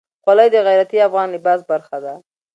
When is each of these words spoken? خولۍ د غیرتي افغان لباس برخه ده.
خولۍ 0.23 0.47
د 0.53 0.57
غیرتي 0.67 0.97
افغان 1.07 1.27
لباس 1.35 1.59
برخه 1.71 1.97
ده. 2.05 2.13